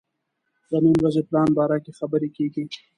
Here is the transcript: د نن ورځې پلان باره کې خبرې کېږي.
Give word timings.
د 0.69 0.71
نن 0.83 0.95
ورځې 1.01 1.21
پلان 1.29 1.49
باره 1.57 1.77
کې 1.83 1.91
خبرې 1.99 2.29
کېږي. 2.35 2.63